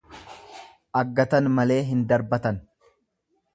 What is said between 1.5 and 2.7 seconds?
malee hin darbatan.